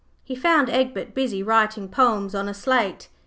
[0.23, 3.07] He found Egbert busy writing poems on a slate.